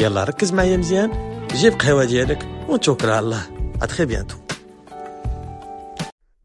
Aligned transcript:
يلا 0.00 0.24
ركز 0.24 0.52
معايا 0.52 0.76
مزيان. 0.76 1.10
جيب 1.52 1.72
قهوة 1.72 2.04
ديالك 2.04 2.42
ونتوكل 2.68 3.08
على 3.08 3.18
الله. 3.18 3.42
à 3.82 3.86
très 3.86 4.06
bientôt 4.06 4.36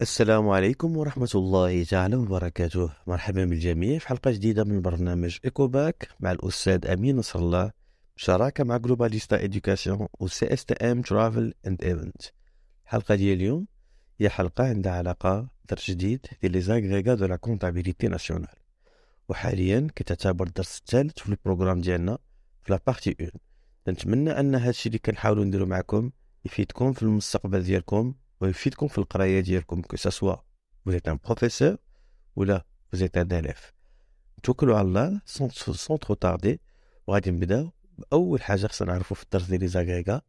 السلام 0.01 0.49
عليكم 0.49 0.97
ورحمة 0.97 1.29
الله 1.35 1.83
تعالى 1.83 2.15
وبركاته. 2.15 2.89
مرحبا 3.07 3.45
بالجميع 3.45 3.99
في 3.99 4.07
حلقة 4.07 4.31
جديدة 4.31 4.63
من 4.63 4.81
برنامج 4.81 5.37
إيكوباك 5.45 6.07
مع 6.19 6.31
الأستاذ 6.31 6.87
أمين 6.87 7.15
نصر 7.15 7.39
الله 7.39 7.71
بشراكة 8.17 8.63
مع 8.63 8.77
جلوباليستا 8.77 9.43
éducation 9.43 10.07
و 10.19 10.27
CSTM 10.27 11.01
Travel 11.01 11.53
and 11.67 11.83
Event. 11.83 12.21
الحلقة 12.85 13.15
ديال 13.15 13.37
اليوم 13.37 13.67
هي 14.19 14.29
حلقة 14.29 14.63
عندها 14.63 14.93
علاقة 14.93 15.47
درس 15.69 15.91
جديد 15.91 16.25
ديال 16.41 16.51
les 16.51 16.61
agrégats 16.61 17.13
de 17.13 17.25
la 17.25 17.35
comptabilité 17.35 18.07
nationale. 18.07 18.47
وحاليا 19.29 19.87
كتعتبر 19.95 20.47
الدرس 20.47 20.77
الثالث 20.77 21.19
في 21.19 21.29
ال 21.29 21.34
programme 21.34 21.81
ديالنا. 21.81 22.17
في 22.63 22.73
la 22.73 22.79
partie 22.87 23.15
un. 23.21 23.31
نتمنى 23.87 24.39
أن 24.39 24.55
هادشي 24.55 24.89
اللي 24.89 24.99
كنحاولوا 24.99 25.45
نديرو 25.45 25.65
معكم 25.65 26.11
يفيدكم 26.45 26.93
في 26.93 27.03
المستقبل 27.03 27.63
ديالكم 27.63 28.13
ويفيدكم 28.41 28.87
في 28.87 28.97
القراية 28.97 29.39
ديالكم 29.39 29.81
que 29.81 29.97
ce 29.97 30.10
soit 30.10 30.35
vous 30.85 30.93
un 31.07 31.17
professeur 31.17 31.77
ولا 32.35 32.65
vous 32.93 33.03
êtes 33.03 33.17
un 33.17 33.27
توكلوا 34.43 34.77
على 34.77 34.87
الله 34.87 35.21
sans 35.25 35.99
trop 35.99 36.15
tarder 36.15 36.61
وغادي 37.07 37.31
نبداو 37.31 37.71
بأول 37.97 38.41
حاجة 38.41 38.67
خصنا 38.67 38.91
نعرفوا 38.91 39.15
في 39.15 39.23
الدرس 39.23 39.45
ديال 39.45 39.59
les 39.59 39.67
agrégats 39.67 40.21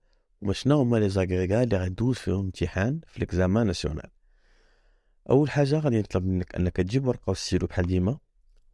وما 0.43 0.53
شنو 0.53 0.81
هما 0.81 0.97
les 0.97 1.09
agrégats 1.09 1.63
اللي 1.63 1.77
غدوز 1.77 2.17
فيهم 2.17 2.41
امتحان 2.41 3.01
في 3.07 3.21
l'examen 3.21 3.67
national 3.67 4.11
أول 5.31 5.51
حاجة 5.51 5.79
غادي 5.79 5.99
نطلب 5.99 6.27
منك 6.27 6.55
أنك 6.55 6.77
تجيب 6.77 7.07
ورقة 7.07 7.31
وستيلو 7.31 7.67
بحال 7.67 7.87
ديما. 7.87 8.19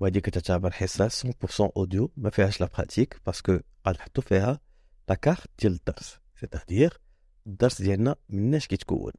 وهذه 0.01 0.19
كتعتبر 0.19 0.71
حصه 0.71 1.09
100% 1.09 1.71
audio 1.77 2.13
ما 2.17 2.31
فيهاش 2.31 2.61
la 2.61 2.69
pratique 2.75 3.21
parce 3.27 3.43
que 3.43 3.53
غادي 3.87 3.99
نحطو 3.99 4.23
فيها 4.23 4.61
la 5.09 5.15
carte 5.15 5.51
ديال 5.59 5.73
الدرس 5.73 6.19
c'est-à-dire 6.41 7.01
الدرس 7.47 7.83
ديالنا 7.83 8.17
مناش 8.29 8.67
كيتكون 8.67 9.13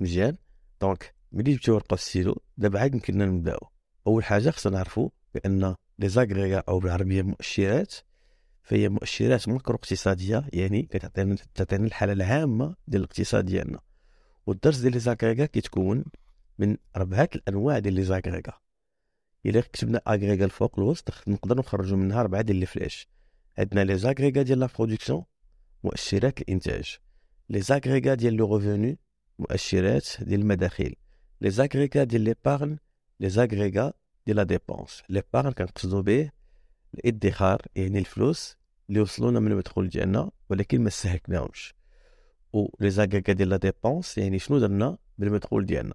مزيان 0.00 0.36
donc 0.80 1.14
ملي 1.32 1.52
جبتي 1.52 1.70
ورقه 1.70 1.94
وستيلو 1.94 2.42
دابا 2.56 2.80
عاد 2.80 2.94
يمكننا 2.94 3.26
نبداو 3.26 3.58
اول 4.06 4.24
حاجة 4.24 4.50
خصنا 4.50 4.72
نعرفوا 4.72 5.08
بان 5.34 5.74
les 5.98 6.08
agrégats 6.08 6.62
أو 6.68 6.78
بالعربيه 6.78 7.22
مؤشرات 7.22 7.94
فهي 8.62 8.88
مؤشرات 8.88 9.48
macro 9.48 9.76
اقتصاديه 9.76 10.48
يعني 10.52 10.82
كتعطينا 10.82 11.36
تعطينا 11.54 11.86
الحاله 11.86 12.12
العامه 12.12 12.74
ديال 12.88 13.02
الاقتصاد 13.02 13.44
ديالنا 13.44 13.80
والدرس 14.46 14.78
ديال 14.78 14.92
les 14.92 14.98
agrégats 14.98 15.46
كيتكون 15.46 16.04
من 16.58 16.76
أربعة 16.96 17.28
الأنواع 17.34 17.78
ديال 17.78 17.94
les 17.94 18.02
agrégats 18.02 18.52
إلا 19.46 19.60
كتبنا 19.60 20.00
agrégats 20.08 20.44
الفوق 20.44 20.78
الوسط 20.78 21.28
نقدر 21.28 21.58
نخرجوا 21.58 21.98
منها 21.98 22.20
أربعة 22.20 22.42
ديال 22.42 22.56
les 22.56 22.66
flèches. 22.66 23.08
عندنا 23.58 23.84
les 23.84 23.98
agrégats 23.98 24.42
ديال 24.42 24.58
la 24.58 24.68
production 24.78 25.24
مؤشرات 25.84 26.40
الإنتاج. 26.40 26.96
les 27.50 27.60
agrégats 27.60 28.14
ديال 28.14 28.34
le 28.34 28.56
revenu 28.56 28.98
مؤشرات 29.38 30.06
ديال 30.20 30.40
المداخيل. 30.40 30.96
les 31.40 31.50
agrégats 31.50 32.04
ديال 32.04 32.20
l'épargne 32.20 32.78
les 33.20 33.28
agrégats 33.28 33.92
ديال 34.26 34.36
la 34.36 34.42
dépense 34.42 35.02
l'épargne 35.08 35.52
كنقصدو 35.52 36.02
به 36.02 36.30
الادخار 36.94 37.62
يعني 37.76 37.98
الفلوس 37.98 38.56
اللي 38.88 39.00
وصلونا 39.00 39.40
من 39.40 39.52
المدخول 39.52 39.88
ديالنا 39.88 40.30
ولكن 40.50 40.80
ما 40.80 40.88
استهلكناهمش. 40.88 41.74
و 42.52 42.68
لي 42.80 42.90
زاغريغا 42.90 43.32
ديال 43.32 43.48
لا 43.48 43.56
ديبونس 43.56 44.18
يعني 44.18 44.38
شنو 44.38 44.58
درنا؟ 44.58 44.98
بالمدخول 45.18 45.66
ديالنا 45.66 45.94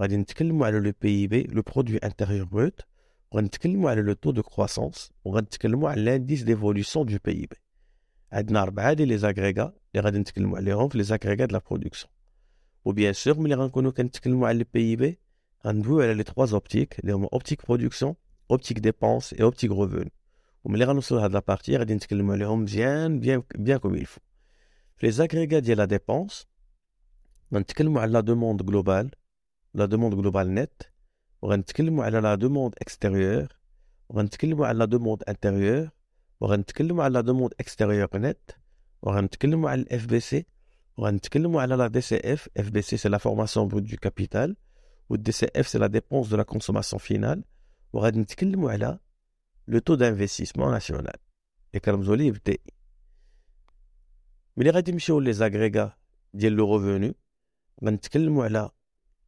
غادي 0.00 0.16
نتكلموا 0.16 0.66
على 0.66 0.80
لو 0.80 0.92
بي 1.02 1.26
بي 1.26 1.42
لو 1.42 1.62
برودوي 1.62 1.96
انتيريور 1.96 2.44
بروت 2.44 2.80
وغنتكلموا 3.32 3.90
على 3.90 4.02
لو 4.02 4.12
تو 4.12 4.30
دو 4.30 4.42
كرواسونس 4.42 5.12
وغنتكلموا 5.24 5.90
على 5.90 6.02
لانديس 6.02 6.42
ديفولوسيون 6.42 7.06
دو 7.06 7.16
بي 7.24 7.46
بي 7.46 7.56
عندنا 8.32 8.62
اربعه 8.62 8.92
ديال 8.92 9.08
لي 9.08 9.18
زاغريغا 9.18 9.72
اللي 9.94 10.04
غادي 10.04 10.18
نتكلموا 10.18 10.58
عليهم 10.58 10.88
في 10.88 10.98
لي 10.98 11.04
زاغريغا 11.04 11.44
دو 11.46 11.52
لا 11.52 11.62
برودكسيون 11.70 12.12
وبيان 12.84 13.12
سور 13.12 13.38
ملي 13.38 13.54
غنكونوا 13.54 13.90
كنتكلموا 13.90 14.48
على 14.48 14.58
البي 14.58 14.90
اي 14.90 14.96
بي 14.96 15.18
غندويو 15.66 16.00
على 16.00 16.14
لي 16.14 16.22
تخوا 16.22 16.46
اوبتيك 16.52 16.98
اللي 16.98 17.12
هما 17.12 17.28
اوبتيك 17.32 17.66
برودكسيون 17.66 18.14
اوبتيك 18.50 18.78
ديبونس 18.78 19.34
اي 19.34 19.42
اوبتيك 19.42 19.70
ريفون 19.70 20.10
وملي 20.64 20.84
غنوصلوا 20.84 21.20
لهاد 21.20 21.32
لابارتي 21.32 21.76
غادي 21.76 21.94
نتكلموا 21.94 22.34
عليهم 22.34 22.62
مزيان 22.62 23.20
بيان 23.20 23.42
بيان 23.54 23.78
كوم 23.78 23.94
يلفو 23.94 24.20
في 24.96 25.06
لي 25.06 25.12
زاغريغا 25.12 25.58
ديال 25.58 25.78
لا 25.78 25.84
ديبونس 25.84 26.46
غنتكلموا 27.54 28.02
على 28.02 28.12
لا 28.12 28.20
دوموند 28.20 28.62
جلوبال 28.62 29.10
لا 29.74 29.84
دوموند 29.84 30.14
جلوبال 30.14 30.54
نت 30.54 30.82
وغنتكلموا 31.42 32.04
على 32.04 32.20
لا 32.20 32.34
دوموند 32.34 32.74
اكستيريور 32.82 33.48
وغنتكلموا 34.08 34.66
على 34.66 34.78
لا 34.78 34.84
دوموند 34.84 35.22
انتيريور 35.28 35.88
وغنتكلموا 36.40 37.04
على 37.04 37.14
لا 37.14 37.20
دوموند 37.20 37.54
اكستيريور 37.60 38.08
نت 38.14 38.50
وغنتكلموا 39.02 39.70
على 39.70 39.80
الاف 39.80 40.06
بي 40.06 40.20
سي 40.20 40.46
وغنتكلموا 40.96 41.62
على 41.62 41.74
لا 41.74 41.86
دي 41.86 42.00
سي 42.00 42.16
اف 42.32 42.48
اف 42.56 42.70
بي 42.70 42.82
سي 42.82 42.96
سي 42.96 43.08
لا 43.08 43.18
فورماسيون 43.18 43.68
بروت 43.68 43.82
دو 43.82 43.96
كابيتال 43.96 44.56
والدي 45.08 45.32
سي 45.32 45.46
اف 45.56 45.68
سي 45.68 45.78
لا 45.78 45.86
ديبونس 45.86 46.28
دو 46.28 46.36
لا 46.36 46.42
كونسوماسيون 46.42 47.00
فينال 47.00 47.44
وغادي 47.92 48.20
نتكلموا 48.20 48.72
على 48.72 48.98
لو 49.68 49.78
تو 49.78 49.94
دانفستيسمون 49.94 50.72
ناسيونال 50.72 51.06
اللي 51.06 51.80
كنرمزوا 51.84 52.16
ليه 52.16 52.32
بالتي 52.32 52.58
ملي 54.56 54.70
غادي 54.70 54.92
نمشيو 54.92 55.20
لي 55.20 55.32
زاغريغا 55.32 55.92
ديال 56.34 56.52
لو 56.52 56.76
ريفوني 56.76 57.14
غنتكلموا 57.84 58.44
على 58.44 58.70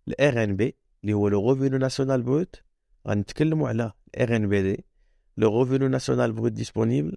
الار 0.08 0.44
ان 0.44 0.56
بي 0.56 0.76
اللي 1.02 1.12
هو 1.12 1.28
لو 1.28 1.52
ريفوني 1.52 1.78
ناسيونال 1.78 2.22
بروت 2.22 2.62
غنتكلموا 3.08 3.68
على 3.68 3.92
الار 4.14 4.36
ان 4.36 4.48
بي 4.48 4.62
دي 4.62 4.84
لو 5.36 5.62
ريفوني 5.62 5.88
ناسيونال 5.88 6.32
بروت 6.32 6.52
ديسپونيبل 6.52 7.16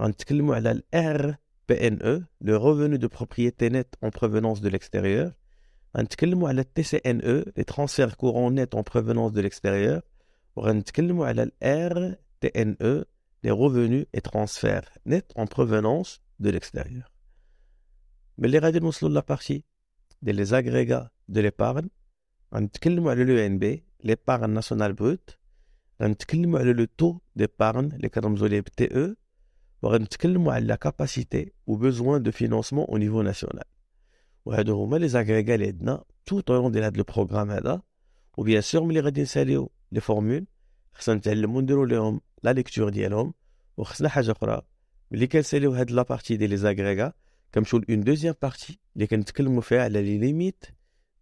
غنتكلموا 0.00 0.54
على 0.56 0.70
الار 0.70 1.38
PNE, 1.68 2.24
le 2.40 2.56
revenu 2.56 2.98
de 2.98 3.06
propriété 3.06 3.68
nette 3.68 3.94
en 4.00 4.10
provenance 4.10 4.60
de 4.62 4.68
l'extérieur. 4.70 5.32
غنتكلموا 5.96 6.48
على 6.48 6.60
التي 6.60 6.82
سي 6.82 6.96
ان 6.96 7.20
او 7.20 7.44
لي 7.56 7.64
ترانسفير 7.64 8.14
كورون 8.14 8.54
نت 8.54 8.74
اون 8.74 8.84
بروفونونس 8.94 9.32
دو 9.32 9.40
ليكستيريور 9.40 10.00
وغنتكلموا 10.56 11.26
على 11.26 11.42
الار 11.42 12.14
تي 12.40 12.48
ان 12.48 12.76
او 12.82 13.04
لي 13.44 13.50
روفونو 13.50 14.04
اي 14.14 14.20
ترانسفير 14.20 14.88
نت 15.06 15.32
اون 15.32 15.46
بروفونونس 15.56 16.20
دو 16.38 16.50
ليكستيريور 16.50 17.04
ملي 18.38 18.58
غادي 18.58 18.80
نوصلوا 18.80 19.12
لابارتي 19.12 19.64
ديال 20.22 20.36
لي 20.36 20.44
زاغريغا 20.44 21.10
دو 21.28 21.40
ليبارن 21.40 21.88
غنتكلموا 22.55 23.11
على 23.11 23.23
l'ENB, 23.23 23.83
l'épargne 24.03 24.49
nationale 24.49 24.93
brute. 24.93 25.37
غنتكلموا 26.01 26.59
على 26.59 26.73
le 26.73 26.87
taux 26.97 27.19
d'épargne 27.35 27.85
اللي 27.85 28.09
كنرمزوا 28.09 28.47
ليه 28.47 28.61
بال 28.61 28.95
TE 28.95 29.15
وغنتكلموا 29.81 30.53
على 30.53 30.65
la 30.65 30.75
capacité 30.75 31.51
ou 31.67 31.75
besoin 31.75 32.23
de 32.23 32.31
financement 32.31 32.85
au 32.85 32.97
niveau 32.97 33.21
national. 33.21 33.63
وهادو 34.45 34.83
هما 34.83 34.97
les 34.97 35.07
agrégats 35.07 35.55
اللي 35.55 35.67
عندنا 35.67 36.03
tout 36.25 36.39
au 36.39 36.50
long 36.50 36.71
ديال 36.71 36.83
هاد 36.83 36.97
ال 36.97 37.02
programme 37.02 37.51
هذا. 37.51 37.81
و 38.37 38.42
bien 38.42 38.61
sûr 38.61 38.83
ملي 38.83 38.99
غادي 38.99 39.21
نساليو 39.21 39.71
les 39.91 40.01
formules 40.01 40.45
خصنا 40.93 41.15
نتعلمو 41.15 41.61
نديرو 41.61 41.85
ليهم 41.85 42.21
la 42.43 42.53
lecture 42.53 42.89
ديالهم. 42.89 43.33
وخصنا 43.77 44.09
حاجة 44.09 44.31
أخرى 44.31 44.61
ملي 45.11 45.27
كنساليو 45.27 45.71
هاد 45.71 45.91
la 45.91 46.01
partie 46.01 46.37
ديال 46.37 46.49
les 46.49 46.57
agrégats 46.57 47.13
كنمشيو 47.53 47.81
ل 47.89 47.92
une 47.92 48.01
deuxième 48.01 48.35
partie 48.41 48.79
اللي 48.95 49.07
كنتكلمو 49.07 49.61
فيها 49.61 49.83
على 49.83 50.01
les 50.01 50.17
limites 50.17 50.65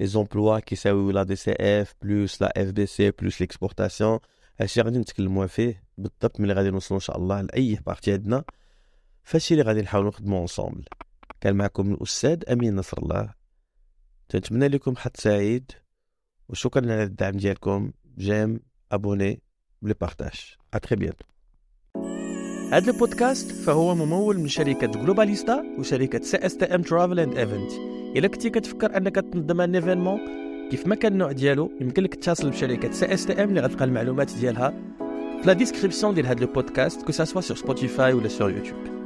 les 0.00 0.06
emplois 0.06 0.58
كيساويو 0.58 1.10
la 1.10 1.22
DCF 1.22 1.94
plus 2.02 2.42
la 2.42 2.52
FC 2.56 3.12
l'exportation 3.40 4.18
هادشي 4.60 4.80
غادي 4.80 4.98
نتكلموا 4.98 5.46
فيه 5.46 5.84
بالضبط 5.98 6.40
ملي 6.40 6.52
غادي 6.52 6.70
نوصلوا 6.70 7.00
ان 7.00 7.04
شاء 7.04 7.18
الله 7.18 7.40
ل 7.40 7.53
la 7.53 7.78
partie 7.86 8.12
عندنا 8.12 8.44
فهادشي 9.24 9.54
اللي 9.54 9.64
غادي 9.64 9.82
نحاولوا 9.82 10.10
نخدموا 10.10 10.38
ensemble 10.38 10.84
كان 11.40 11.56
معكم 11.56 11.92
الاستاذ 11.92 12.50
امين 12.52 12.76
نصر 12.76 12.98
الله 12.98 13.34
تنتمنى 14.28 14.68
لكم 14.68 14.96
حد 14.96 15.16
سعيد 15.16 15.72
وشكرا 16.48 16.92
على 16.92 17.02
الدعم 17.02 17.36
ديالكم 17.36 17.92
j'aime, 18.18 18.60
abonnez 18.92 19.42
plus 19.82 19.94
partage, 20.00 20.54
à 20.74 20.78
très 20.78 20.96
bientôt 20.96 21.24
هذا 22.72 22.92
البودكاست 22.92 23.52
فهو 23.52 23.94
ممول 23.94 24.38
من 24.38 24.48
شركة 24.48 24.86
جلوباليستا 24.86 25.64
وشركة 25.78 26.22
CSTM 26.22 26.82
Travel 26.82 27.20
and 27.20 27.38
Event 27.38 27.99
إلا 28.16 28.28
كنتي 28.28 28.50
كتفكر 28.50 28.96
أنك 28.96 29.14
تنظم 29.14 29.60
un 29.60 29.74
événement 29.74 30.20
كيف 30.70 30.86
ما 30.86 30.94
كان 30.94 31.12
النوع 31.12 31.32
ديالو 31.32 31.70
يمكن 31.80 32.02
لك 32.02 32.14
تتصل 32.14 32.50
بشركة 32.50 32.90
CSTM 32.90 33.48
اللي 33.48 33.60
غتلقى 33.60 33.84
المعلومات 33.84 34.32
ديالها 34.40 34.74
في 35.40 35.46
la 35.46 35.52
description 35.52 36.14
ديال 36.14 36.26
هذا 36.26 36.44
البودكاست 36.44 37.02
que 37.02 37.12
ce 37.12 37.21
soit 37.21 37.40
sur 37.40 37.56
Spotify 37.56 38.12
ولا 38.12 38.28
sur 38.28 38.50
YouTube 38.50 38.99